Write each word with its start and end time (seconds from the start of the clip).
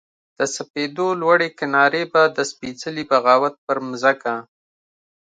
د 0.37 0.39
سپېدو 0.55 1.07
لوړې 1.21 1.49
کنارې 1.59 2.03
به 2.11 2.21
د 2.37 2.39
سپیڅلې 2.51 3.03
بغاوت 3.11 3.53
پر 3.65 3.77
مځکه 3.87 4.33